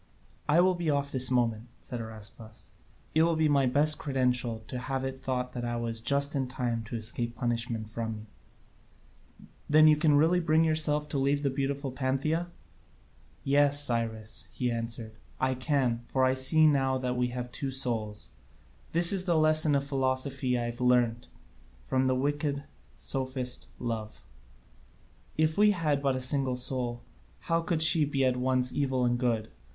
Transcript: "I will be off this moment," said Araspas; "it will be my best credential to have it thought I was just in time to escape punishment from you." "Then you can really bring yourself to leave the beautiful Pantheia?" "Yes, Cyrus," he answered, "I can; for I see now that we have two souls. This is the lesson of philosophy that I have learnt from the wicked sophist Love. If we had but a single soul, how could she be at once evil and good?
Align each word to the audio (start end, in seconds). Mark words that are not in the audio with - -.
"I 0.49 0.61
will 0.61 0.73
be 0.73 0.89
off 0.89 1.11
this 1.11 1.29
moment," 1.29 1.67
said 1.79 2.01
Araspas; 2.01 2.69
"it 3.13 3.21
will 3.21 3.35
be 3.35 3.47
my 3.47 3.67
best 3.67 3.99
credential 3.99 4.63
to 4.67 4.79
have 4.79 5.03
it 5.03 5.21
thought 5.21 5.55
I 5.55 5.75
was 5.75 6.01
just 6.01 6.33
in 6.33 6.47
time 6.47 6.83
to 6.85 6.95
escape 6.95 7.35
punishment 7.35 7.87
from 7.87 8.15
you." 8.15 8.25
"Then 9.69 9.87
you 9.87 9.95
can 9.95 10.15
really 10.17 10.39
bring 10.39 10.63
yourself 10.63 11.07
to 11.09 11.19
leave 11.19 11.43
the 11.43 11.51
beautiful 11.51 11.91
Pantheia?" 11.91 12.47
"Yes, 13.43 13.83
Cyrus," 13.83 14.47
he 14.51 14.71
answered, 14.71 15.17
"I 15.39 15.53
can; 15.53 16.01
for 16.07 16.23
I 16.25 16.33
see 16.33 16.65
now 16.65 16.97
that 16.97 17.15
we 17.15 17.27
have 17.27 17.51
two 17.51 17.69
souls. 17.69 18.31
This 18.93 19.13
is 19.13 19.25
the 19.25 19.37
lesson 19.37 19.75
of 19.75 19.83
philosophy 19.83 20.55
that 20.55 20.61
I 20.63 20.65
have 20.65 20.81
learnt 20.81 21.27
from 21.83 22.05
the 22.05 22.15
wicked 22.15 22.63
sophist 22.97 23.67
Love. 23.77 24.23
If 25.37 25.59
we 25.59 25.69
had 25.69 26.01
but 26.01 26.15
a 26.15 26.21
single 26.21 26.55
soul, 26.55 27.03
how 27.41 27.61
could 27.61 27.83
she 27.83 28.03
be 28.03 28.25
at 28.25 28.35
once 28.37 28.73
evil 28.73 29.05
and 29.05 29.19
good? 29.19 29.51